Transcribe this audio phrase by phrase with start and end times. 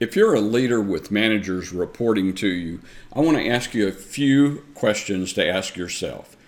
[0.00, 2.80] If you're a leader with managers reporting to you,
[3.12, 6.38] I want to ask you a few questions to ask yourself.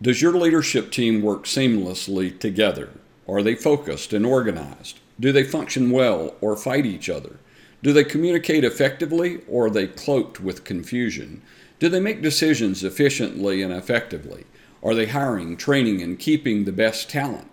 [0.00, 2.90] Does your leadership team work seamlessly together?
[3.28, 5.00] Are they focused and organized?
[5.18, 7.40] Do they function well or fight each other?
[7.82, 11.42] Do they communicate effectively or are they cloaked with confusion?
[11.80, 14.44] Do they make decisions efficiently and effectively?
[14.80, 17.50] Are they hiring, training, and keeping the best talent?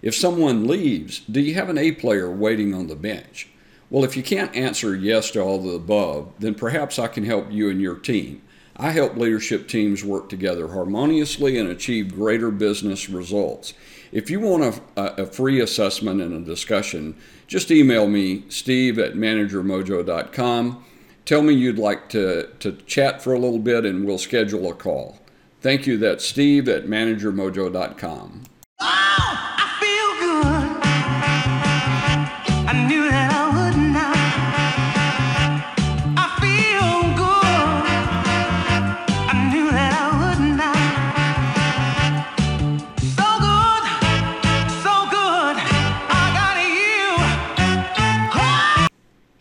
[0.00, 3.50] If someone leaves, do you have an A player waiting on the bench?
[3.88, 7.24] Well, if you can't answer yes to all of the above, then perhaps I can
[7.24, 8.42] help you and your team.
[8.76, 13.72] I help leadership teams work together harmoniously and achieve greater business results.
[14.12, 19.14] If you want a, a free assessment and a discussion, just email me, steve at
[19.14, 20.84] managermojo.com.
[21.24, 24.74] Tell me you'd like to, to chat for a little bit and we'll schedule a
[24.74, 25.18] call.
[25.60, 25.96] Thank you.
[25.96, 28.44] That's steve at managermojo.com.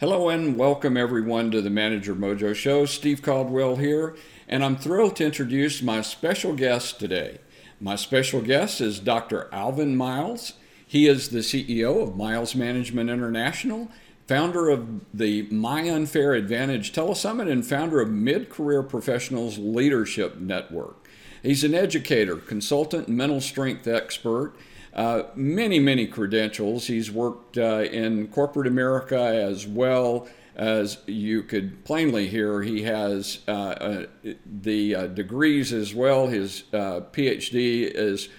[0.06, 2.86] Hello and welcome everyone to the Manager Mojo Show.
[2.86, 4.16] Steve Caldwell here,
[4.48, 7.40] and I'm thrilled to introduce my special guest today.
[7.82, 9.50] My special guest is Dr.
[9.52, 10.54] Alvin Miles.
[10.86, 13.90] He is the CEO of Miles Management International,
[14.28, 21.04] founder of the My Unfair Advantage Telesummit, and founder of Mid Career Professionals Leadership Network.
[21.42, 24.54] He's an educator, consultant, mental strength expert
[24.96, 26.88] uh, many, many credentials.
[26.88, 32.62] He's worked uh, in corporate America as well as you could plainly hear.
[32.62, 34.06] He has uh, uh
[34.46, 36.28] the uh, degrees as well.
[36.28, 38.30] His PhD is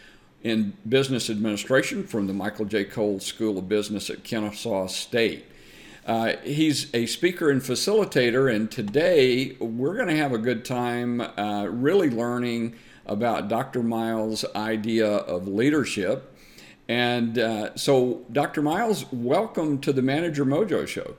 [0.42, 2.84] in business administration from the Michael J.
[2.84, 5.44] Cole School of Business at Kennesaw State.
[6.06, 11.20] Uh, he's a speaker and facilitator, and today we're going to have a good time
[11.20, 13.82] uh, really learning about Dr.
[13.82, 16.35] Miles' idea of leadership
[16.88, 18.62] and uh, so, Dr.
[18.62, 21.16] Miles, welcome to the Manager Mojo Show.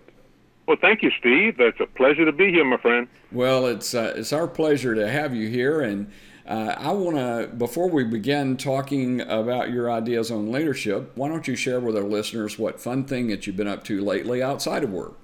[0.68, 1.60] Well, thank you, Steve.
[1.60, 3.08] It's a pleasure to be here, my friend.
[3.32, 6.12] Well, it's uh, it's our pleasure to have you here, and
[6.46, 11.48] uh, I want to before we begin talking about your ideas on leadership, why don't
[11.48, 14.84] you share with our listeners what fun thing that you've been up to lately outside
[14.84, 15.16] of work?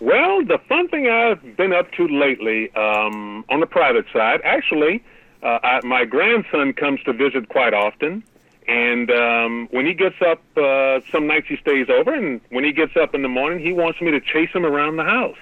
[0.00, 5.02] Well, the fun thing I've been up to lately um, on the private side, actually,
[5.42, 8.22] uh, I, my grandson comes to visit quite often.
[8.68, 12.72] And um, when he gets up, uh, some nights he stays over, and when he
[12.72, 15.38] gets up in the morning, he wants me to chase him around the house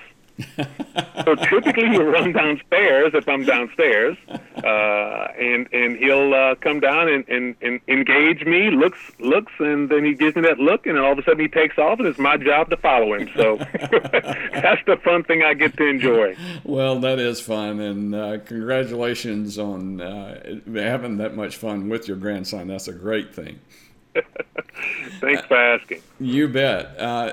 [1.25, 7.09] so typically he'll run downstairs if I'm downstairs, uh, and and he'll uh, come down
[7.09, 10.99] and, and, and engage me, looks looks, and then he gives me that look, and
[10.99, 13.31] all of a sudden he takes off, and it's my job to follow him.
[13.35, 16.37] So that's the fun thing I get to enjoy.
[16.65, 22.19] Well, that is fun, and uh, congratulations on uh, having that much fun with your
[22.19, 22.69] grandson.
[22.69, 23.59] That's a great thing.
[25.21, 26.03] Thanks for asking.
[26.21, 26.99] You bet.
[26.99, 27.33] Uh,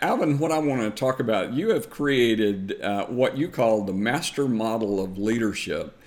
[0.00, 3.92] Alvin, what I want to talk about, you have created uh, what you call the
[3.92, 5.98] master model of leadership.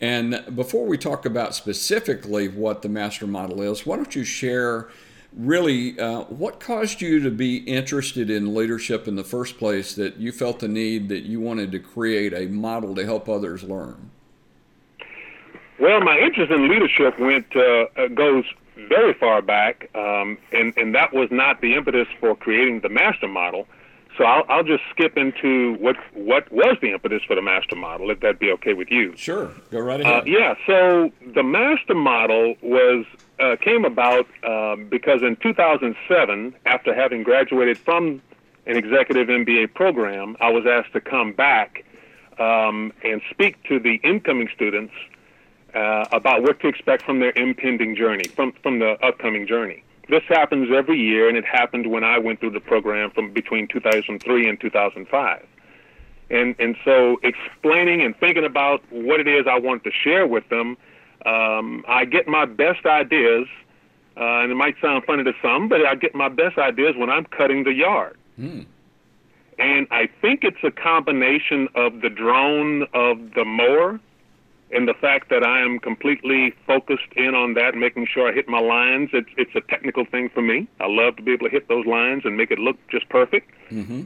[0.00, 4.88] And before we talk about specifically what the master model is, why don't you share
[5.36, 10.16] really uh, what caused you to be interested in leadership in the first place that
[10.16, 14.10] you felt the need that you wanted to create a model to help others learn?
[15.78, 18.44] Well, my interest in leadership went uh, goes
[18.88, 23.28] very far back, um, and and that was not the impetus for creating the master
[23.28, 23.66] model.
[24.18, 28.10] So I'll, I'll just skip into what what was the impetus for the master model,
[28.10, 29.16] if that'd be okay with you.
[29.16, 30.22] Sure, go right ahead.
[30.22, 33.06] Uh, yeah, so the master model was
[33.38, 38.20] uh, came about um, because in 2007, after having graduated from
[38.66, 41.84] an executive MBA program, I was asked to come back
[42.38, 44.92] um, and speak to the incoming students
[45.74, 49.82] uh, about what to expect from their impending journey, from, from the upcoming journey.
[50.08, 53.68] This happens every year, and it happened when I went through the program from between
[53.68, 55.46] 2003 and 2005.
[56.30, 60.48] And, and so explaining and thinking about what it is I want to share with
[60.48, 60.76] them,
[61.26, 63.46] um, I get my best ideas
[64.16, 67.08] uh, and it might sound funny to some, but I get my best ideas when
[67.10, 68.16] I'm cutting the yard.
[68.38, 68.66] Mm.
[69.58, 74.00] And I think it's a combination of the drone of the mower
[74.72, 78.48] and the fact that I am completely focused in on that, making sure I hit
[78.48, 79.10] my lines.
[79.12, 80.68] It's it's a technical thing for me.
[80.80, 83.50] I love to be able to hit those lines and make it look just perfect.
[83.70, 84.02] Mm-hmm.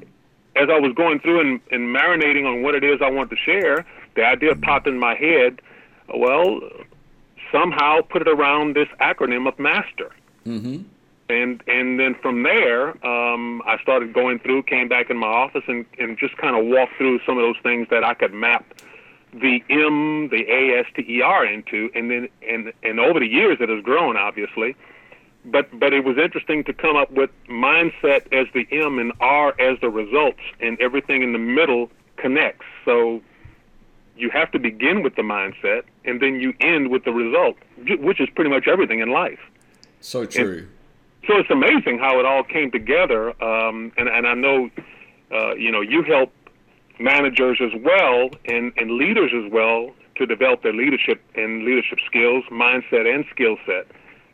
[0.56, 3.36] As I was going through and, and marinating on what it is I want to
[3.36, 3.84] share,
[4.14, 5.60] the idea popped in my head.
[6.14, 6.60] Well,
[7.52, 10.10] somehow put it around this acronym of MASTER.
[10.46, 10.82] Mm-hmm.
[11.28, 15.64] And and then from there, um, I started going through, came back in my office,
[15.66, 18.64] and, and just kind of walked through some of those things that I could map
[19.34, 23.26] the M, the A, S, T, E, R into, and then and and over the
[23.26, 24.76] years it has grown, obviously.
[25.44, 29.54] But but it was interesting to come up with mindset as the M and R
[29.60, 32.64] as the results, and everything in the middle connects.
[32.84, 33.20] So
[34.16, 37.56] you have to begin with the mindset, and then you end with the result,
[37.98, 39.40] which is pretty much everything in life.
[40.00, 40.58] So true.
[40.58, 40.68] And,
[41.26, 44.70] so it's amazing how it all came together, um, and, and I know,
[45.32, 46.32] uh, you know, you help
[46.98, 52.44] managers as well and, and leaders as well to develop their leadership and leadership skills,
[52.50, 53.86] mindset, and skill set.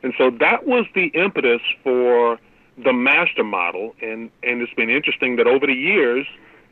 [0.02, 2.38] And so that was the impetus for
[2.82, 6.26] the master model, and, and it's been interesting that over the years,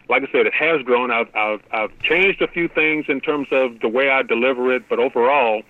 [0.09, 1.11] like I said, it has grown.
[1.11, 4.89] I've, I've, I've changed a few things in terms of the way I deliver it,
[4.89, 5.63] but overall,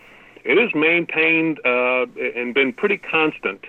[0.44, 2.06] it has maintained uh,
[2.36, 3.64] and been pretty constant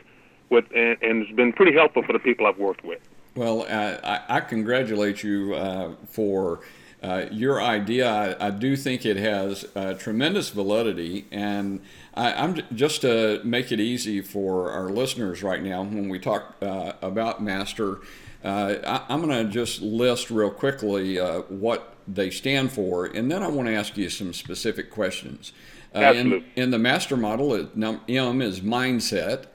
[0.50, 3.02] with, and, and it's been pretty helpful for the people I've worked with.
[3.40, 6.60] Well, I, I congratulate you uh, for
[7.02, 8.06] uh, your idea.
[8.06, 11.80] I, I, do think it has uh, tremendous validity, and
[12.14, 16.58] I, am just to make it easy for our listeners right now when we talk
[16.62, 18.00] uh, about master.
[18.44, 23.32] Uh, I, am going to just list real quickly uh, what they stand for, and
[23.32, 25.54] then I want to ask you some specific questions.
[25.96, 29.46] in, in the master model, M is mindset.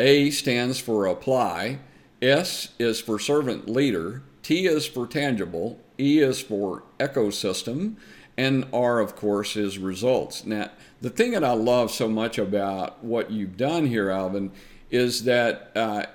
[0.00, 1.78] A stands for apply.
[2.20, 4.22] S is for servant leader.
[4.42, 5.78] T is for tangible.
[5.98, 7.96] E is for ecosystem.
[8.36, 10.46] And R, of course, is results.
[10.46, 10.70] Now,
[11.00, 14.52] the thing that I love so much about what you've done here, Alvin,
[14.90, 16.06] is that uh,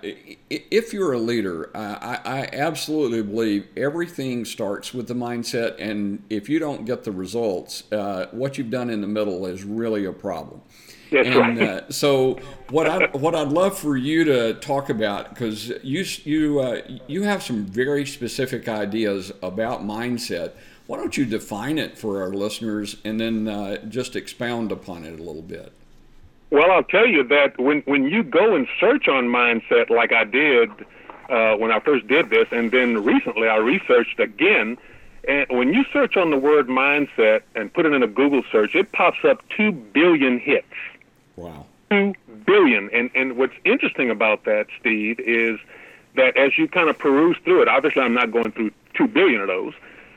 [0.49, 6.49] if you're a leader, I, I, absolutely believe everything starts with the mindset, and if
[6.49, 10.11] you don't get the results, uh, what you've done in the middle is really a
[10.11, 10.61] problem.
[11.13, 11.69] That's and right.
[11.69, 12.39] uh, so
[12.71, 17.21] what I what I'd love for you to talk about because you you uh, you
[17.23, 20.53] have some very specific ideas about mindset.
[20.87, 25.19] Why don't you define it for our listeners and then uh, just expound upon it
[25.19, 25.71] a little bit?
[26.49, 30.23] Well, I'll tell you that when when you go and search on mindset, like I
[30.23, 30.71] did
[31.29, 34.77] uh, when I first did this, and then recently I researched again.
[35.27, 38.75] And when you search on the word mindset and put it in a Google search,
[38.75, 40.65] it pops up two billion hits.
[41.35, 41.65] Wow.
[41.89, 42.13] Two
[42.45, 42.89] billion.
[42.91, 45.59] And and what's interesting about that, Steve, is
[46.15, 49.41] that as you kind of peruse through it, obviously I'm not going through two billion
[49.41, 49.73] of those,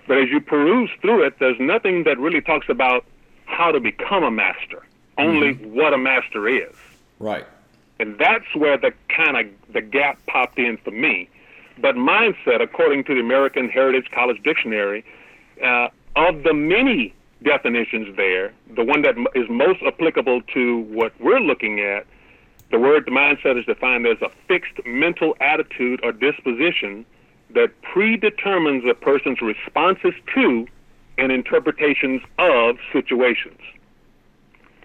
[0.07, 3.05] but as you peruse through it, there's nothing that really talks about
[3.47, 4.85] how to become a master.
[5.19, 5.75] Only mm-hmm.
[5.75, 6.75] what a master is.
[7.19, 7.47] Right.
[7.99, 11.31] And that's where the kind of the gap popped in for me.
[11.79, 15.05] But mindset, according to the American Heritage College Dictionary,
[15.63, 18.53] uh, of the many definitions there.
[18.75, 22.07] The one that is most applicable to what we're looking at,
[22.71, 27.05] the word the mindset is defined as a fixed mental attitude or disposition
[27.51, 30.67] that predetermines a person's responses to
[31.19, 33.61] and interpretations of situations.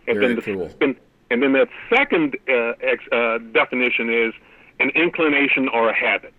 [0.07, 0.71] And Very then the, cool.
[0.81, 0.95] and,
[1.29, 4.33] and then that second uh, ex, uh, definition is
[4.79, 6.33] an inclination or a habit.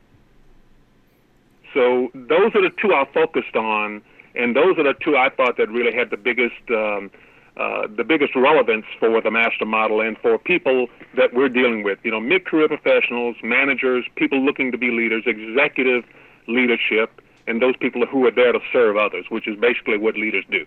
[1.75, 4.03] So those are the two I focused on
[4.35, 7.11] and those are the two I thought that really had the biggest um,
[7.57, 11.99] uh, the biggest relevance for the master model and for people that we're dealing with.
[12.03, 16.05] You know, mid-career professionals, managers, people looking to be leaders, executive
[16.49, 20.45] leadership, and those people who are there to serve others, which is basically what leaders
[20.51, 20.65] do.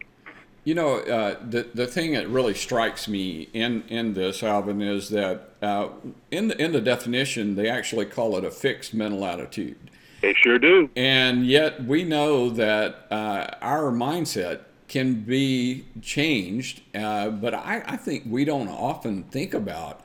[0.64, 5.10] You know, uh, the the thing that really strikes me in in this, Alvin, is
[5.10, 5.90] that uh,
[6.32, 9.78] in the in the definition they actually call it a fixed mental attitude.
[10.22, 10.90] They sure do.
[10.96, 17.98] And yet we know that uh, our mindset can be changed, uh, but I, I,
[17.98, 20.02] think we don't often think about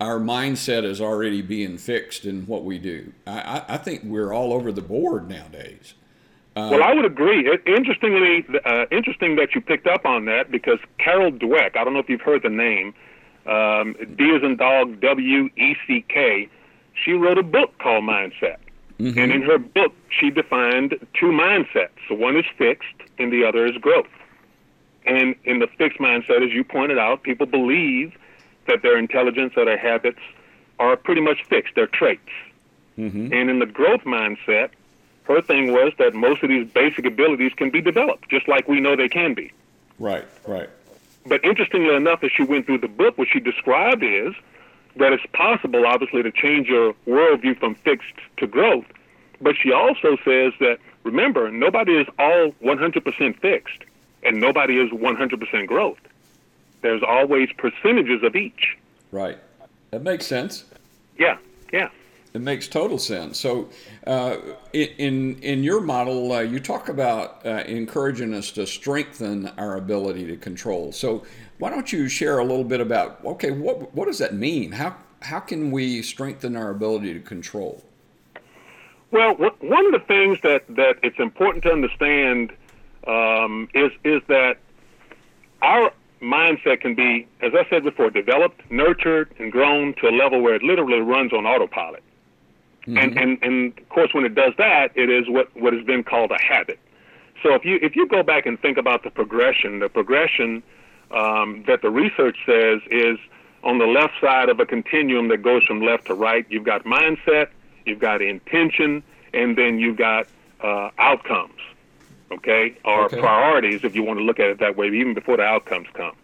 [0.00, 3.12] our mindset as already being fixed in what we do.
[3.26, 5.94] I, I think we're all over the board nowadays.
[6.56, 7.46] Uh, well, I would agree.
[7.46, 11.92] It, interestingly, uh, interesting that you picked up on that because Carol Dweck, I don't
[11.92, 12.94] know if you've heard the name,
[13.46, 16.48] um, D as in dog, W E C K,
[16.94, 18.56] she wrote a book called Mindset.
[19.00, 19.18] Mm-hmm.
[19.18, 21.88] And in her book, she defined two mindsets.
[22.08, 22.86] So one is fixed,
[23.18, 24.08] and the other is growth.
[25.06, 28.14] And in the fixed mindset, as you pointed out, people believe
[28.66, 30.20] that their intelligence or their habits
[30.78, 31.74] are pretty much fixed.
[31.74, 32.28] They're traits.
[32.98, 33.32] Mm-hmm.
[33.32, 34.70] And in the growth mindset,
[35.24, 38.80] her thing was that most of these basic abilities can be developed, just like we
[38.80, 39.50] know they can be.
[39.98, 40.68] Right, right.
[41.24, 44.34] But interestingly enough, as she went through the book, what she described is
[44.96, 48.86] that it's possible, obviously, to change your worldview from fixed to growth.
[49.40, 53.84] But she also says that, remember, nobody is all 100% fixed,
[54.22, 55.98] and nobody is 100% growth.
[56.82, 58.76] There's always percentages of each.
[59.12, 59.38] Right.
[59.90, 60.64] That makes sense.
[61.18, 61.38] Yeah,
[61.72, 61.90] yeah.
[62.32, 63.40] It makes total sense.
[63.40, 63.68] So,
[64.06, 64.36] uh,
[64.72, 70.26] in in your model, uh, you talk about uh, encouraging us to strengthen our ability
[70.28, 70.92] to control.
[70.92, 71.24] So,
[71.58, 74.70] why don't you share a little bit about okay, what what does that mean?
[74.72, 77.84] How how can we strengthen our ability to control?
[79.10, 82.52] Well, one of the things that that it's important to understand
[83.08, 84.58] um, is is that
[85.62, 90.40] our mindset can be, as I said before, developed, nurtured, and grown to a level
[90.40, 92.04] where it literally runs on autopilot.
[92.82, 92.96] Mm-hmm.
[92.96, 96.02] And, and and of course, when it does that, it is what what has been
[96.02, 96.78] called a habit.
[97.42, 100.62] So if you if you go back and think about the progression, the progression
[101.10, 103.18] um, that the research says is
[103.62, 106.46] on the left side of a continuum that goes from left to right.
[106.48, 107.48] You've got mindset,
[107.84, 109.02] you've got intention,
[109.34, 110.26] and then you've got
[110.62, 111.60] uh, outcomes.
[112.32, 113.18] Okay, or okay.
[113.18, 116.14] priorities, if you want to look at it that way, even before the outcomes come.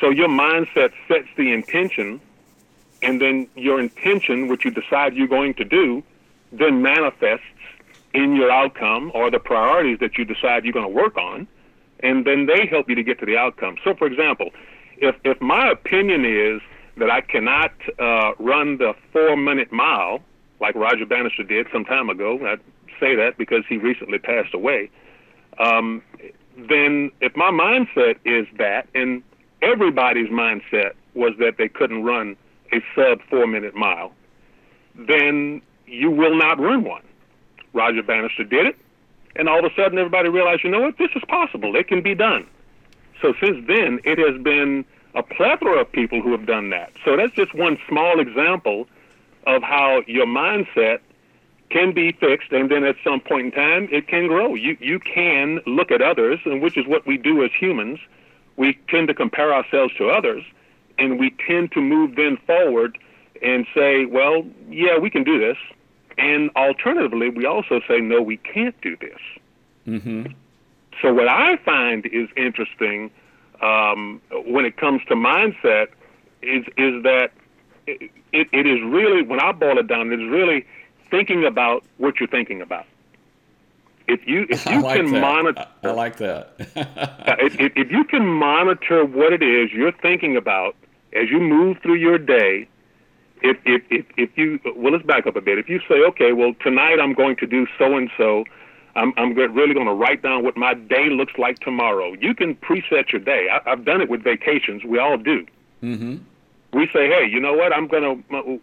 [0.00, 2.20] So your mindset sets the intention
[3.06, 6.02] and then your intention, which you decide you're going to do,
[6.50, 7.44] then manifests
[8.14, 11.46] in your outcome or the priorities that you decide you're going to work on,
[12.00, 13.76] and then they help you to get to the outcome.
[13.84, 14.50] So, for example,
[14.98, 16.60] if if my opinion is
[16.96, 20.20] that I cannot uh, run the four-minute mile
[20.60, 22.56] like Roger Bannister did some time ago, I
[22.98, 24.90] say that because he recently passed away.
[25.58, 26.02] Um,
[26.56, 29.22] then, if my mindset is that, and
[29.62, 32.36] everybody's mindset was that they couldn't run
[32.72, 34.12] a sub four minute mile,
[34.94, 37.02] then you will not run one.
[37.72, 38.76] Roger Bannister did it,
[39.36, 41.76] and all of a sudden everybody realized, you know what, this is possible.
[41.76, 42.46] It can be done.
[43.20, 46.92] So since then, it has been a plethora of people who have done that.
[47.04, 48.86] So that's just one small example
[49.46, 51.00] of how your mindset
[51.70, 54.54] can be fixed, and then at some point in time, it can grow.
[54.54, 57.98] You you can look at others, and which is what we do as humans.
[58.56, 60.44] We tend to compare ourselves to others,
[60.98, 62.98] and we tend to move then forward
[63.42, 65.56] and say, well, yeah, we can do this.
[66.18, 69.18] And alternatively, we also say, no, we can't do this.
[69.86, 70.32] Mm-hmm.
[71.02, 73.10] So what I find is interesting
[73.60, 75.88] um, when it comes to mindset
[76.42, 77.30] is is that
[77.86, 80.66] it, it, it is really when I boil it down, it is really
[81.10, 82.86] thinking about what you're thinking about.
[84.08, 85.20] If you if you like can that.
[85.20, 86.54] monitor, I like that.
[86.58, 90.76] if, if, if you can monitor what it is you're thinking about
[91.16, 92.68] as you move through your day,
[93.42, 95.58] if if if, if you well, let's back up a bit.
[95.58, 98.44] If you say, okay, well, tonight I'm going to do so and so.
[98.94, 102.14] I'm, I'm really going to write down what my day looks like tomorrow.
[102.14, 103.46] You can preset your day.
[103.52, 104.84] I, I've done it with vacations.
[104.84, 105.46] We all do.
[105.82, 106.16] Mm-hmm.
[106.72, 107.74] We say, hey, you know what?
[107.74, 108.60] I'm going to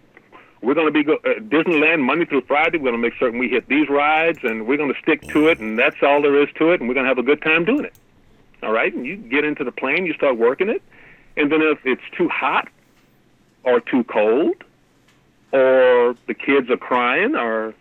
[0.64, 2.78] we're going to be go, uh, Disneyland Monday through Friday.
[2.78, 5.50] We're going to make certain we hit these rides, and we're going to stick to
[5.50, 7.42] it, and that's all there is to it, and we're going to have a good
[7.42, 7.94] time doing it.
[8.64, 10.82] All right, and you get into the plane, you start working it,
[11.36, 12.68] and then if it's too hot
[13.64, 14.56] or too cold
[15.52, 17.74] or the kids are crying or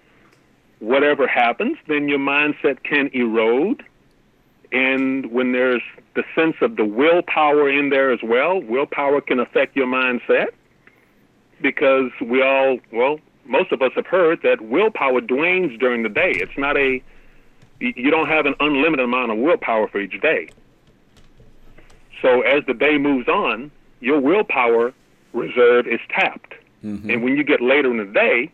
[0.78, 3.84] whatever happens, then your mindset can erode.
[4.72, 5.82] And when there's
[6.14, 10.48] the sense of the willpower in there as well, willpower can affect your mindset
[11.60, 16.32] because we all, well, most of us have heard that willpower dwanes during the day.
[16.34, 17.02] It's not a,
[17.80, 20.48] you don't have an unlimited amount of willpower for each day.
[22.22, 24.94] So as the day moves on, your willpower
[25.32, 26.54] reserve is tapped.
[26.84, 27.10] Mm-hmm.
[27.10, 28.50] And when you get later in the day,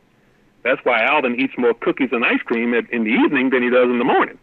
[0.64, 3.70] that's why Alvin eats more cookies and ice cream at, in the evening than he
[3.70, 4.38] does in the morning.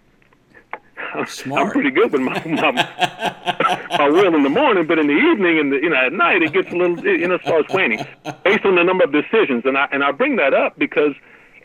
[1.27, 1.67] Smart.
[1.67, 2.71] I'm pretty good with my, my
[3.97, 6.41] my will in the morning, but in the evening and the you know at night
[6.41, 8.05] it gets a little you know starts waning
[8.43, 9.65] based on the number of decisions.
[9.65, 11.13] And I and I bring that up because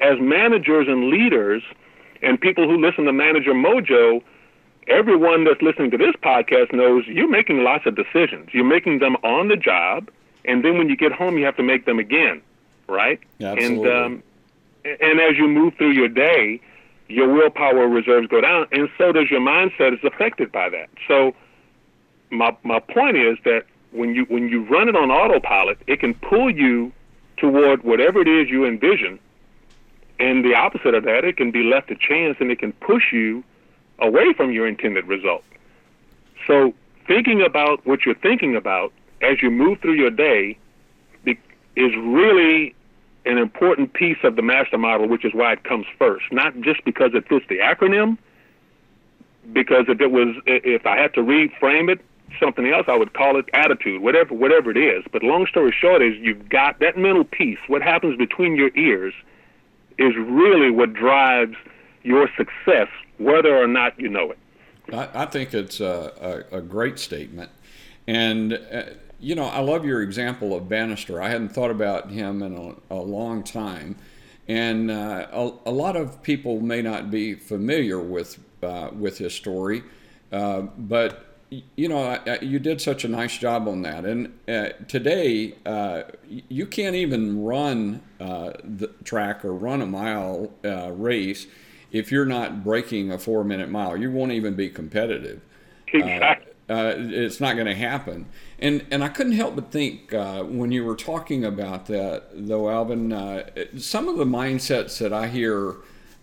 [0.00, 1.62] as managers and leaders
[2.22, 4.22] and people who listen to Manager Mojo,
[4.86, 8.50] everyone that's listening to this podcast knows you're making lots of decisions.
[8.52, 10.10] You're making them on the job,
[10.44, 12.42] and then when you get home, you have to make them again,
[12.88, 13.20] right?
[13.38, 13.90] Yeah, absolutely.
[13.90, 14.22] And um,
[14.84, 16.60] and as you move through your day,
[17.08, 20.88] your willpower reserves go down, and so does your mindset is affected by that.
[21.08, 21.34] So
[22.30, 26.14] my my point is that when you when you run it on autopilot, it can
[26.14, 26.92] pull you
[27.36, 29.18] toward whatever it is you envision,
[30.18, 33.12] and the opposite of that, it can be left to chance, and it can push
[33.12, 33.42] you
[34.00, 35.44] away from your intended result.
[36.46, 36.74] So
[37.06, 38.92] thinking about what you're thinking about
[39.22, 40.58] as you move through your day
[41.76, 42.74] is really
[43.26, 46.24] an important piece of the master model, which is why it comes first.
[46.32, 48.18] Not just because it fits the acronym,
[49.52, 52.00] because if it was, if I had to reframe it,
[52.38, 55.04] something else, I would call it attitude, whatever, whatever it is.
[55.12, 57.58] But long story short is you've got that mental piece.
[57.66, 59.14] What happens between your ears
[59.98, 61.56] is really what drives
[62.02, 62.88] your success,
[63.20, 64.38] whether or not you know it.
[64.92, 67.50] I, I think it's a, a, a, great statement.
[68.06, 68.82] And, uh,
[69.20, 71.20] you know, I love your example of Bannister.
[71.20, 72.56] I hadn't thought about him in
[72.90, 73.96] a, a long time.
[74.48, 79.34] And uh, a, a, lot of people may not be familiar with, uh, with his
[79.34, 79.84] story,
[80.32, 81.26] uh, but
[81.76, 84.04] you know, you did such a nice job on that.
[84.04, 86.02] And uh, today, uh,
[86.48, 91.48] you can't even run the track or run a mile race
[91.92, 93.96] if you're not breaking a four minute mile.
[93.96, 95.40] You won't even be competitive.
[95.92, 96.46] Exactly.
[96.68, 98.26] Uh, it's not going to happen.
[98.60, 102.70] And and I couldn't help but think uh, when you were talking about that, though,
[102.70, 103.10] Alvin,
[103.76, 105.76] some of the mindsets that I hear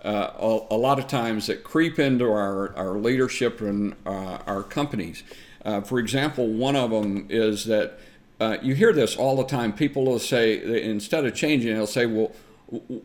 [0.03, 4.63] uh, a, a, lot of times that creep into our, our leadership and uh, our
[4.63, 5.23] companies.
[5.65, 7.99] Uh, for example, one of them is that
[8.39, 9.73] uh, you hear this all the time.
[9.73, 12.31] People will say, instead of changing, they'll say, well,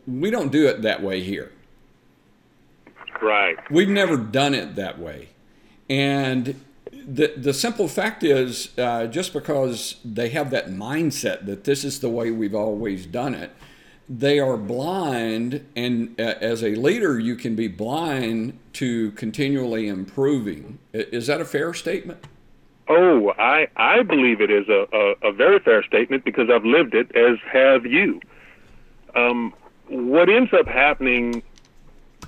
[0.06, 1.50] we don't do it that way here.
[3.22, 3.56] Right.
[3.70, 5.28] We've never done it that way.
[5.88, 6.60] And
[7.06, 12.00] the, the simple fact is, uh, just because they have that mindset that this is
[12.00, 13.50] the way we've always done it,
[14.08, 20.78] they are blind, and uh, as a leader, you can be blind to continually improving.
[20.92, 22.24] Is that a fair statement?
[22.88, 26.94] Oh, I, I believe it is a, a, a very fair statement because I've lived
[26.94, 28.20] it, as have you.
[29.14, 29.54] Um,
[29.88, 31.42] what ends up happening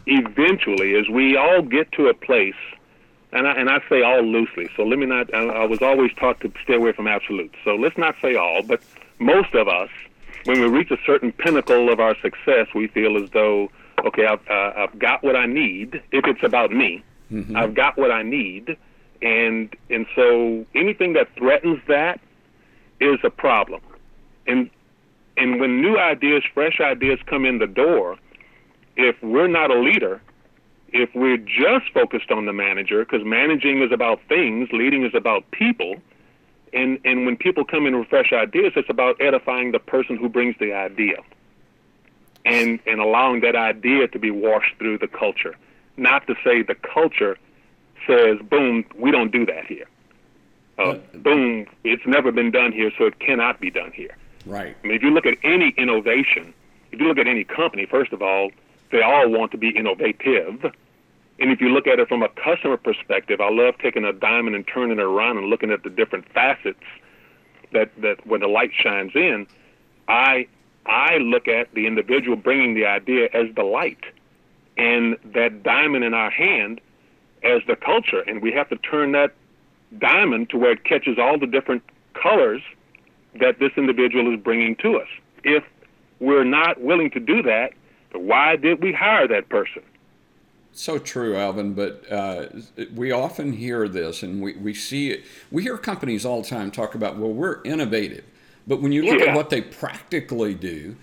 [0.06, 2.54] eventually as we all get to a place,
[3.32, 6.12] and I, and I say all loosely, so let me not, I, I was always
[6.14, 7.56] taught to stay away from absolutes.
[7.64, 8.80] So let's not say all, but
[9.18, 9.90] most of us
[10.44, 13.70] when we reach a certain pinnacle of our success, we feel as though,
[14.04, 16.02] okay, I've, uh, I've got what I need.
[16.12, 17.56] If it's about me, mm-hmm.
[17.56, 18.76] I've got what I need,
[19.22, 22.20] and and so anything that threatens that
[23.00, 23.80] is a problem.
[24.46, 24.70] And
[25.36, 28.18] and when new ideas, fresh ideas come in the door,
[28.96, 30.20] if we're not a leader,
[30.88, 35.50] if we're just focused on the manager, because managing is about things, leading is about
[35.50, 35.96] people
[36.74, 40.28] and and when people come in with fresh ideas, it's about edifying the person who
[40.28, 41.16] brings the idea,
[42.44, 45.54] and and allowing that idea to be washed through the culture.
[45.96, 47.38] Not to say the culture
[48.06, 49.86] says, "Boom, we don't do that here."
[50.76, 54.16] Uh, boom, it's never been done here, so it cannot be done here.
[54.44, 54.76] Right.
[54.82, 56.52] I mean, if you look at any innovation,
[56.90, 58.50] if you look at any company, first of all,
[58.90, 60.64] they all want to be innovative
[61.38, 64.54] and if you look at it from a customer perspective, I love taking a diamond
[64.54, 66.84] and turning it around and looking at the different facets
[67.72, 69.46] that, that when the light shines in,
[70.08, 70.46] I
[70.86, 74.04] I look at the individual bringing the idea as the light,
[74.76, 76.80] and that diamond in our hand
[77.42, 79.32] as the culture, and we have to turn that
[79.98, 82.60] diamond to where it catches all the different colors
[83.40, 85.08] that this individual is bringing to us.
[85.42, 85.64] If
[86.20, 87.72] we're not willing to do that,
[88.14, 89.82] why did we hire that person?
[90.72, 91.74] So true, Alvin.
[91.74, 92.46] But uh,
[92.94, 95.24] we often hear this, and we, we see it.
[95.50, 98.24] We hear companies all the time talk about, well, we're innovative.
[98.66, 99.30] But when you look yeah.
[99.30, 100.96] at what they practically do,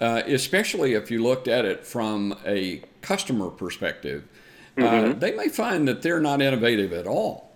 [0.00, 4.24] uh, especially if you looked at it from a customer perspective,
[4.76, 5.10] uh, mm-hmm.
[5.10, 7.52] uh, they may find that they're not innovative at all.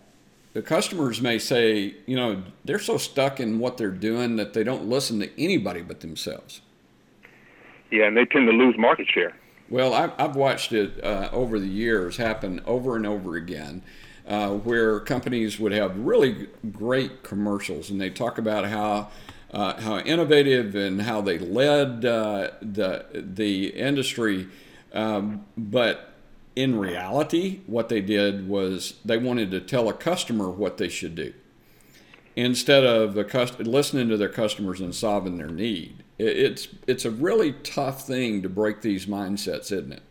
[0.53, 4.64] The customers may say, you know, they're so stuck in what they're doing that they
[4.64, 6.61] don't listen to anybody but themselves.
[7.93, 9.35] Yeah, and they tend to lose market share.
[9.69, 13.83] Well, I've, I've watched it uh, over the years happen over and over again.
[14.27, 19.11] Uh, where companies would have really great commercials and they talk about how
[19.53, 24.49] uh, how innovative and how they led uh, the the industry,
[24.93, 26.13] um, but
[26.55, 31.15] in reality, what they did was they wanted to tell a customer what they should
[31.15, 31.35] do
[32.37, 36.02] instead of the cust- listening to their customers and solving their need.
[36.27, 40.03] It's it's a really tough thing to break these mindsets, isn't it?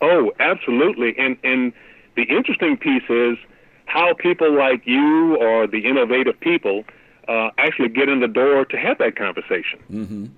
[0.00, 1.16] Oh, absolutely.
[1.18, 1.72] And and
[2.16, 3.38] the interesting piece is
[3.86, 6.84] how people like you or the innovative people
[7.28, 9.80] uh, actually get in the door to have that conversation.
[9.90, 10.26] Mm-hmm.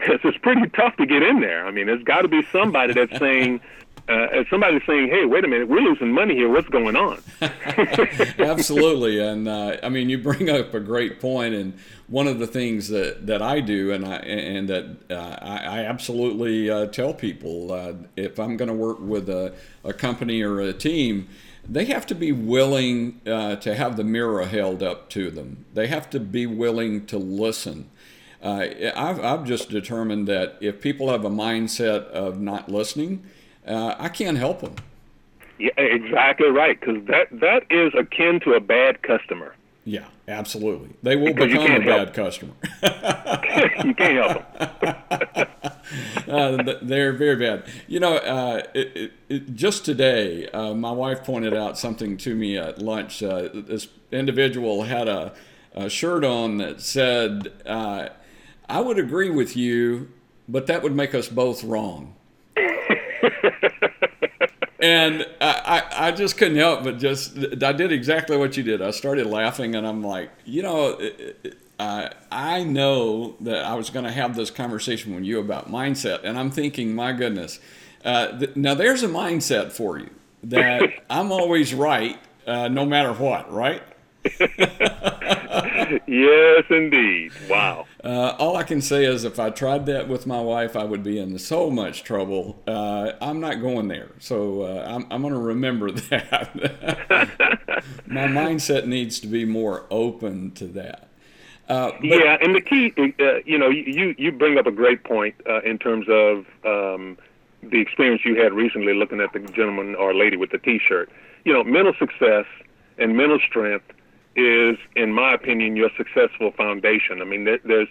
[0.00, 1.66] It's pretty tough to get in there.
[1.66, 3.60] I mean, there's got to be somebody that's saying,
[4.08, 6.48] uh, somebody saying, "Hey, wait a minute, we're losing money here.
[6.48, 11.74] What's going on?" Absolutely, and uh, I mean, you bring up a great point, and
[12.08, 15.84] one of the things that, that I do, and I and that uh, I, I,
[15.84, 20.60] absolutely uh, tell people, uh, if I'm going to work with a, a company or
[20.60, 21.28] a team,
[21.68, 25.66] they have to be willing uh, to have the mirror held up to them.
[25.74, 27.90] They have to be willing to listen.
[28.42, 28.66] uh,
[28.96, 33.22] I've, I've just determined that if people have a mindset of not listening,
[33.68, 34.74] uh, I can't help them.
[35.58, 36.78] Yeah, exactly right.
[36.78, 39.54] Because that that is akin to a bad customer.
[39.84, 40.90] Yeah, absolutely.
[41.02, 42.52] They will because become a bad customer.
[43.84, 45.46] you can't help them.
[46.28, 47.64] uh, they're very bad.
[47.86, 52.34] You know, uh, it, it, it, just today, uh, my wife pointed out something to
[52.34, 53.22] me at lunch.
[53.22, 55.32] Uh, this individual had a,
[55.74, 58.10] a, shirt on that said, uh,
[58.68, 60.10] I would agree with you,
[60.46, 62.14] but that would make us both wrong.
[64.80, 68.80] And I, I, I, just couldn't help but just I did exactly what you did.
[68.80, 70.98] I started laughing, and I'm like, you know,
[71.78, 76.24] uh, I know that I was going to have this conversation with you about mindset,
[76.24, 77.60] and I'm thinking, my goodness,
[78.04, 80.10] uh, th- now there's a mindset for you
[80.44, 83.82] that I'm always right, uh, no matter what, right?
[86.06, 87.32] yes, indeed.
[87.48, 87.86] Wow.
[88.02, 91.02] Uh, all I can say is if I tried that with my wife, I would
[91.02, 92.62] be in so much trouble.
[92.66, 94.10] Uh, I'm not going there.
[94.20, 96.54] So uh, I'm, I'm going to remember that.
[98.06, 101.08] my mindset needs to be more open to that.
[101.68, 105.34] Uh, yeah, and the key, uh, you know, you, you bring up a great point
[105.46, 107.18] uh, in terms of um,
[107.62, 111.10] the experience you had recently looking at the gentleman or lady with the T-shirt.
[111.44, 112.46] You know, mental success
[112.96, 113.84] and mental strength
[114.38, 117.20] is, in my opinion, your successful foundation.
[117.20, 117.88] I mean, there's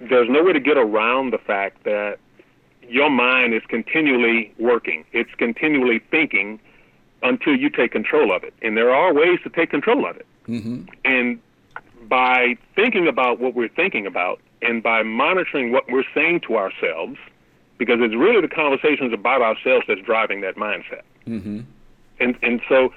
[0.00, 2.18] there's no way to get around the fact that
[2.88, 5.04] your mind is continually working.
[5.12, 6.60] It's continually thinking
[7.22, 8.54] until you take control of it.
[8.60, 10.26] And there are ways to take control of it.
[10.48, 10.84] Mm-hmm.
[11.04, 11.40] And
[12.08, 17.16] by thinking about what we're thinking about and by monitoring what we're saying to ourselves,
[17.78, 21.02] because it's really the conversations about ourselves that's driving that mindset.
[21.26, 21.60] Mm-hmm.
[22.20, 22.92] And and so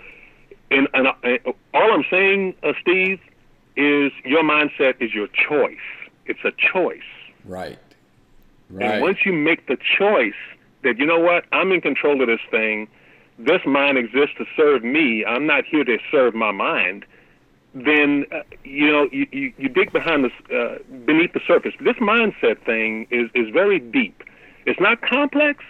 [0.71, 1.39] and, and, and
[1.73, 3.19] all I'm saying, uh, Steve,
[3.75, 5.77] is your mindset is your choice.
[6.25, 6.99] It's a choice.
[7.45, 7.79] Right.
[8.69, 8.95] Right.
[8.95, 10.33] And once you make the choice
[10.83, 12.87] that you know what, I'm in control of this thing.
[13.39, 15.23] This mind exists to serve me.
[15.25, 17.05] I'm not here to serve my mind.
[17.75, 21.73] Then uh, you know you, you, you dig behind the uh, beneath the surface.
[21.79, 24.23] This mindset thing is is very deep.
[24.65, 25.63] It's not complex,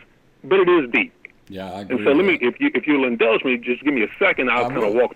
[0.43, 1.13] but it is deep.
[1.49, 1.97] Yeah, I agree.
[1.97, 4.49] And so let me, if you if you'll indulge me, just give me a second.
[4.49, 5.15] I'll kind of walk.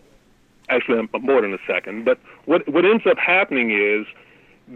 [0.70, 2.06] Actually, more than a second.
[2.06, 4.06] But what what ends up happening is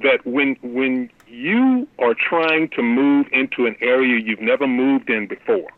[0.03, 5.27] that when when you are trying to move into an area you've never moved in
[5.27, 5.69] before,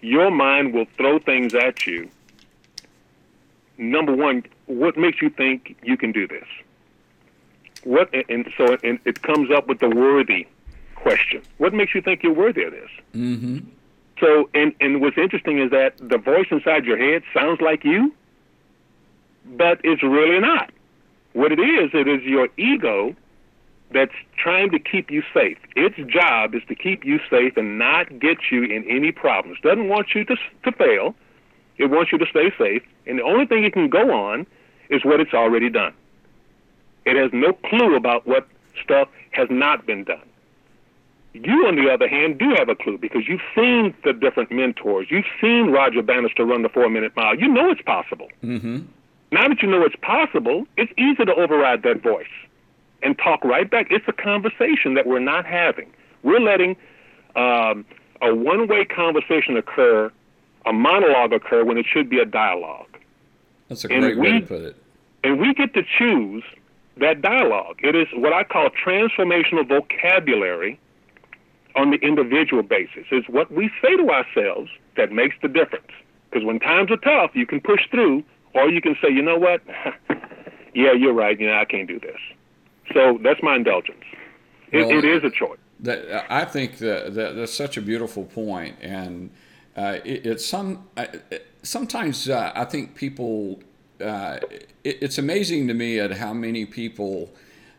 [0.00, 2.10] your mind will throw things at you.
[3.78, 6.46] Number one, what makes you think you can do this?
[7.84, 10.46] What and so and it comes up with the worthy
[10.96, 11.42] question.
[11.58, 12.90] What makes you think you're worthy of this?
[13.14, 13.58] Mm-hmm.
[14.22, 18.14] So, and, and what's interesting is that the voice inside your head sounds like you,
[19.44, 20.70] but it's really not.
[21.32, 23.16] What it is, it is your ego
[23.90, 25.58] that's trying to keep you safe.
[25.74, 29.58] Its job is to keep you safe and not get you in any problems.
[29.60, 31.16] Doesn't want you to to fail.
[31.78, 34.46] It wants you to stay safe, and the only thing it can go on
[34.88, 35.94] is what it's already done.
[37.04, 38.46] It has no clue about what
[38.84, 40.22] stuff has not been done.
[41.34, 45.06] You, on the other hand, do have a clue because you've seen the different mentors.
[45.10, 47.38] You've seen Roger Bannister run the four minute mile.
[47.38, 48.28] You know it's possible.
[48.44, 48.80] Mm-hmm.
[49.32, 52.26] Now that you know it's possible, it's easy to override that voice
[53.02, 53.86] and talk right back.
[53.90, 55.90] It's a conversation that we're not having.
[56.22, 56.76] We're letting
[57.34, 57.86] um,
[58.20, 60.12] a one way conversation occur,
[60.66, 62.98] a monologue occur when it should be a dialogue.
[63.68, 64.76] That's a great way to put it.
[65.24, 66.44] And we get to choose
[66.98, 67.78] that dialogue.
[67.82, 70.78] It is what I call transformational vocabulary
[71.76, 73.06] on the individual basis.
[73.10, 75.90] It's what we say to ourselves that makes the difference.
[76.30, 79.38] Because when times are tough, you can push through, or you can say, you know
[79.38, 79.62] what?
[80.74, 81.38] yeah, you're right.
[81.38, 82.18] You know, I can't do this.
[82.92, 84.04] So that's my indulgence.
[84.70, 85.58] It, well, it is a choice.
[85.80, 89.30] That, I think that, that, that's such a beautiful point, and
[89.76, 90.88] uh, it, it's some.
[90.96, 91.06] Uh,
[91.62, 93.60] sometimes uh, I think people.
[94.00, 94.38] Uh,
[94.84, 97.30] it, it's amazing to me at how many people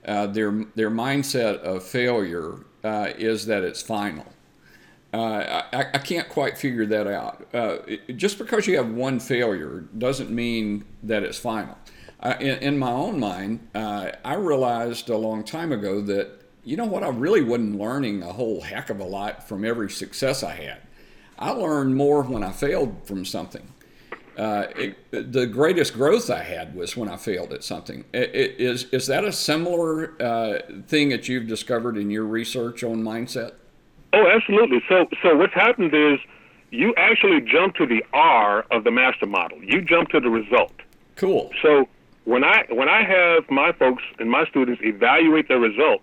[0.06, 4.26] uh, their their mindset of failure uh, is that it's final.
[5.14, 7.46] Uh, I, I, can't quite figure that out.
[7.54, 11.78] Uh, it, just because you have one failure doesn't mean that it's final.
[12.20, 16.78] Uh, in, in, my own mind, uh, I realized a long time ago that, you
[16.78, 20.42] know what, I really wasn't learning a whole heck of a lot from every success
[20.42, 20.82] I had.
[21.38, 23.68] I learned more when I failed from something.
[24.38, 28.06] Uh, it, the greatest growth I had was when I failed at something.
[28.14, 33.04] It, is is that a similar uh, thing that you've discovered in your research on
[33.04, 33.54] mindset?
[34.14, 34.82] Oh, absolutely.
[34.90, 36.20] So, so what's happened is
[36.72, 39.64] you actually jump to the R of the master model.
[39.64, 40.74] You jump to the result.
[41.16, 41.52] Cool.
[41.62, 41.88] So
[42.26, 46.02] when I when I have my folks and my students evaluate their result,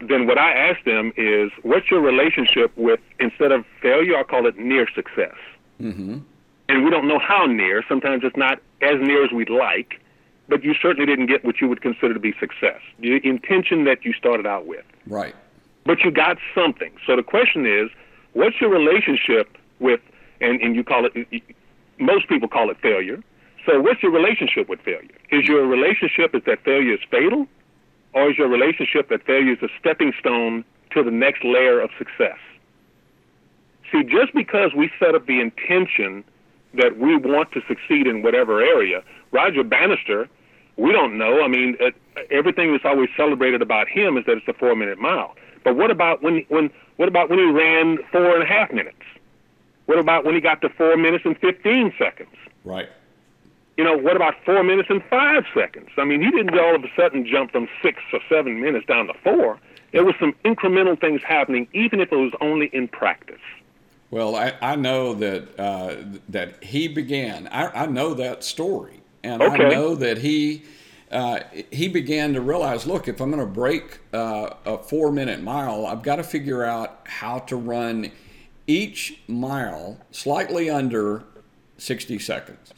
[0.00, 4.46] then what I ask them is, what's your relationship with, instead of failure, I call
[4.46, 5.36] it near success.
[5.80, 6.18] Mm-hmm.
[6.68, 7.82] And we don't know how near.
[7.88, 10.00] Sometimes it's not as near as we'd like,
[10.48, 14.04] but you certainly didn't get what you would consider to be success, the intention that
[14.04, 14.84] you started out with.
[15.06, 15.34] Right.
[15.84, 16.92] But you got something.
[17.06, 17.90] So the question is,
[18.32, 20.00] what's your relationship with,
[20.40, 21.42] and, and you call it,
[21.98, 23.20] most people call it failure.
[23.66, 25.16] So what's your relationship with failure?
[25.30, 27.46] Is your relationship is that failure is fatal?
[28.14, 31.90] or is your relationship that failure is a stepping stone to the next layer of
[31.98, 32.38] success?
[33.92, 36.24] See, just because we set up the intention
[36.76, 40.28] that we want to succeed in whatever area, Roger Bannister,
[40.76, 41.42] we don't know.
[41.42, 41.94] I mean, it,
[42.30, 45.34] everything that's always celebrated about him is that it's a four-minute mile.
[45.62, 48.96] But what about when when what about when he ran four and a half minutes?
[49.86, 52.34] What about when he got to four minutes and fifteen seconds?
[52.64, 52.88] Right
[53.76, 55.88] you know, what about four minutes and five seconds?
[55.96, 59.08] I mean, he didn't all of a sudden jump from six or seven minutes down
[59.08, 59.58] to four.
[59.92, 63.40] There was some incremental things happening, even if it was only in practice.
[64.10, 65.96] Well, I, I know that uh,
[66.28, 67.48] that he began.
[67.48, 69.64] I, I know that story, and okay.
[69.64, 70.64] I know that he
[71.14, 71.40] uh,
[71.70, 75.86] he began to realize, look, if I'm going to break uh, a four minute mile,
[75.86, 78.10] I've got to figure out how to run
[78.66, 81.22] each mile slightly under
[81.78, 82.72] 60 seconds.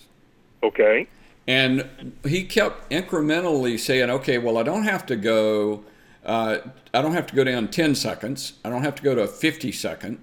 [0.63, 1.09] Okay.
[1.47, 5.85] And he kept incrementally saying, okay, well, I don't have to go,
[6.25, 6.59] uh,
[6.93, 8.55] I don't have to go down 10 seconds.
[8.65, 10.19] I don't have to go to a 50 second.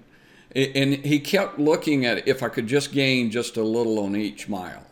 [0.54, 4.48] And he kept looking at if I could just gain just a little on each
[4.48, 4.84] mile.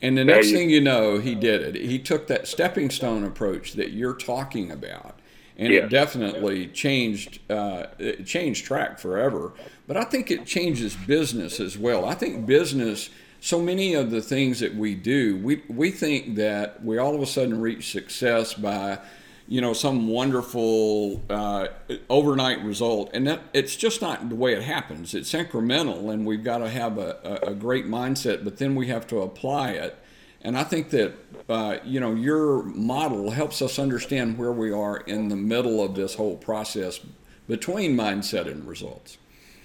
[0.00, 1.74] And the next thing you know, he did it.
[1.76, 5.20] He took that stepping stone approach that you're talking about,
[5.56, 9.52] and it definitely changed uh, it changed track forever.
[9.86, 12.04] But I think it changes business as well.
[12.04, 13.10] I think business
[13.42, 17.20] so many of the things that we do, we, we think that we all of
[17.20, 19.00] a sudden reach success by,
[19.48, 21.68] you know, some wonderful uh,
[22.08, 25.14] overnight result, and that it's just not the way it happens.
[25.14, 29.06] It's incremental, and we've got to have a, a, great mindset, but then we have
[29.08, 29.98] to apply it.
[30.42, 31.14] And I think that
[31.48, 35.94] uh, you know your model helps us understand where we are in the middle of
[35.94, 37.00] this whole process
[37.48, 39.18] between mindset and results.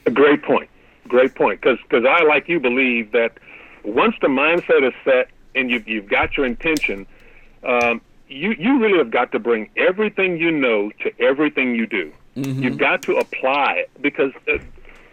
[0.05, 0.69] A great point.
[1.07, 1.61] Great point.
[1.61, 3.37] Because I, like you, believe that
[3.83, 7.07] once the mindset is set and you've, you've got your intention,
[7.63, 12.11] um, you, you really have got to bring everything you know to everything you do.
[12.35, 12.63] Mm-hmm.
[12.63, 14.57] You've got to apply it because uh,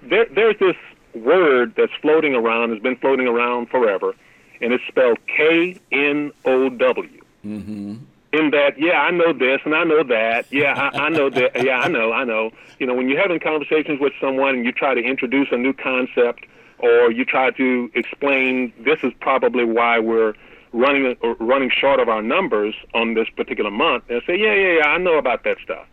[0.03, 0.77] there, there's this
[1.15, 4.15] word that's floating around, has been floating around forever,
[4.61, 7.21] and it's spelled K N O W.
[7.45, 7.97] Mm-hmm.
[8.33, 10.47] In that, yeah, I know this and I know that.
[10.51, 11.53] Yeah, I, I know that.
[11.65, 12.51] Yeah, I know, I know.
[12.81, 15.73] You know, when you're having conversations with someone and you try to introduce a new
[15.73, 16.47] concept,
[16.79, 20.35] or you try to explain this is probably why we're
[20.75, 24.89] running running short of our numbers on this particular month, and say, yeah, yeah, yeah,
[24.89, 25.87] I know about that stuff.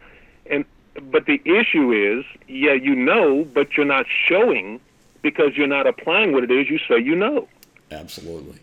[0.49, 0.65] And
[1.09, 4.81] but the issue is, yeah, you know, but you're not showing
[5.21, 7.47] because you're not applying what it is you say you know.
[7.91, 8.59] Absolutely.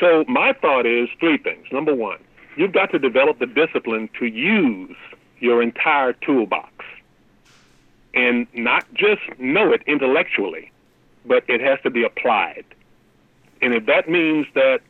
[0.00, 1.66] So my thought is three things.
[1.72, 2.18] Number one,
[2.56, 4.96] you've got to develop the discipline to use
[5.38, 6.72] your entire toolbox
[8.14, 10.70] and not just know it intellectually,
[11.24, 12.64] but it has to be applied.
[13.60, 14.80] And if that means that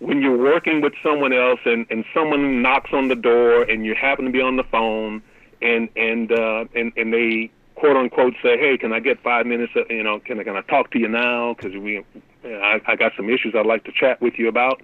[0.00, 3.94] when you're working with someone else and, and someone knocks on the door and you
[3.94, 5.22] happen to be on the phone
[5.60, 9.72] and and uh, and and they quote unquote say, "Hey, can I get five minutes?
[9.74, 11.54] Of, you know, can I can I talk to you now?
[11.54, 12.04] Because we,
[12.44, 14.82] I, I got some issues I'd like to chat with you about."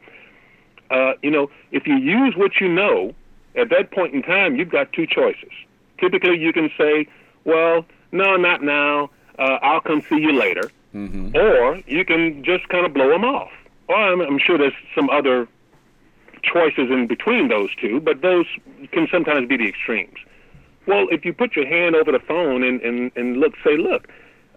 [0.90, 3.14] Uh, you know, if you use what you know,
[3.56, 5.50] at that point in time, you've got two choices.
[5.98, 7.06] Typically, you can say,
[7.44, 11.36] "Well, no, not now uh, I'll come see you later, mm-hmm.
[11.36, 13.50] or you can just kind of blow them off.
[13.88, 15.48] Or I'm, I'm sure there's some other
[16.42, 18.46] choices in between those two, but those
[18.92, 20.18] can sometimes be the extremes.
[20.86, 24.08] Well, if you put your hand over the phone and, and, and look, say, look,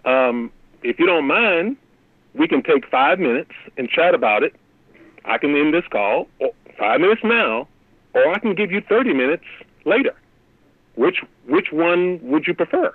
[0.04, 1.76] um, if you don't mind,
[2.34, 4.54] we can take five minutes and chat about it.
[5.24, 7.68] I can end this call, or five minutes now,
[8.14, 9.44] or I can give you 30 minutes
[9.84, 10.14] later.
[10.94, 12.92] Which which one would you prefer?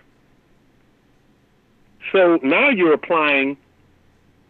[2.11, 3.57] So now you're applying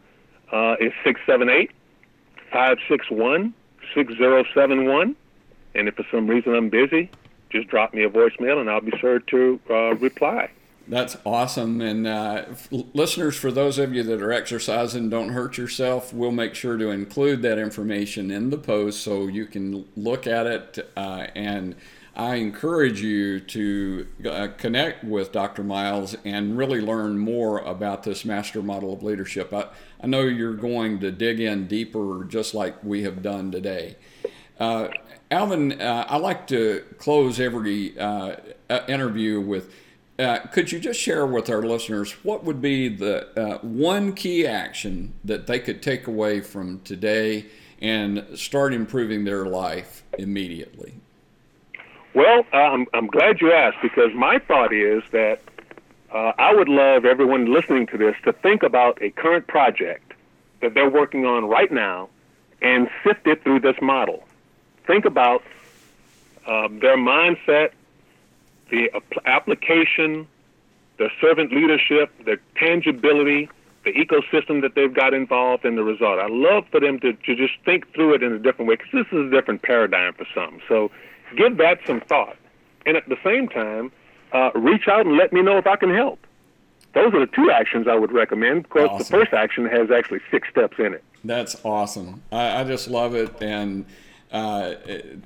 [0.53, 1.70] uh, is 678
[2.53, 3.55] 561
[3.94, 5.16] 6071.
[5.74, 7.11] And if for some reason I'm busy,
[7.50, 10.50] just drop me a voicemail and I'll be sure to uh, reply.
[10.86, 11.80] That's awesome.
[11.80, 16.12] And uh, listeners, for those of you that are exercising, don't hurt yourself.
[16.12, 20.46] We'll make sure to include that information in the post so you can look at
[20.46, 21.74] it uh, and
[22.16, 25.64] I encourage you to uh, connect with Dr.
[25.64, 29.52] Miles and really learn more about this master model of leadership.
[29.52, 29.66] I,
[30.00, 33.96] I know you're going to dig in deeper just like we have done today.
[34.60, 34.88] Uh,
[35.30, 38.36] Alvin, uh, I like to close every uh,
[38.86, 39.74] interview with
[40.18, 44.46] uh, could you just share with our listeners what would be the uh, one key
[44.46, 47.46] action that they could take away from today
[47.81, 50.94] and start improving their life immediately?
[52.14, 55.40] Well, I'm, I'm glad you asked because my thought is that
[56.12, 60.12] uh, I would love everyone listening to this to think about a current project
[60.61, 62.09] that they're working on right now
[62.62, 64.22] and sift it through this model.
[64.87, 65.42] Think about
[66.46, 67.72] uh, their mindset,
[68.70, 68.90] the
[69.27, 70.27] application,
[70.98, 73.48] the servant leadership, the tangibility,
[73.85, 76.18] the ecosystem that they've got involved in the result.
[76.18, 78.92] I love for them to, to just think through it in a different way because
[78.92, 80.61] this is a different paradigm for some.
[80.68, 80.90] So
[81.37, 82.37] give that some thought.
[82.87, 83.92] And at the same time,
[84.33, 86.18] uh, reach out and let me know if I can help.
[86.94, 88.64] Those are the two actions I would recommend.
[88.64, 88.98] Of course, awesome.
[88.98, 91.05] the first action has actually six steps in it.
[91.24, 92.22] That's awesome.
[92.31, 93.42] I, I just love it.
[93.42, 93.85] And
[94.34, 94.74] uh,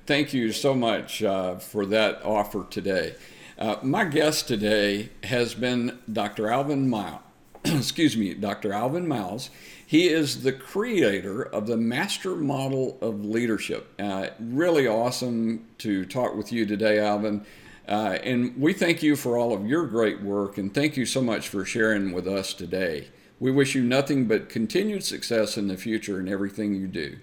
[0.05, 3.15] thank you so much uh, for that offer today.
[3.59, 6.51] Uh, my guest today has been Dr.
[6.51, 7.23] Alvin Miles.
[7.65, 8.71] Excuse me, Dr.
[8.73, 9.49] Alvin Miles.
[9.87, 13.95] He is the creator of the Master Model of Leadership.
[13.99, 17.47] Uh, really awesome to talk with you today, Alvin.
[17.89, 21.23] Uh, and we thank you for all of your great work and thank you so
[21.23, 23.09] much for sharing with us today.
[23.41, 27.17] We wish you nothing but continued success in the future in everything you do.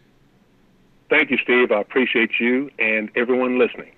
[1.10, 1.72] Thank you, Steve.
[1.72, 3.95] I appreciate you and everyone listening.